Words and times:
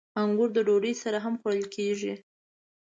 •انګور 0.21 0.49
د 0.53 0.57
ډوډۍ 0.67 0.93
سره 1.03 1.17
هم 1.25 1.33
خوړل 1.41 1.65
کېږي. 1.75 2.13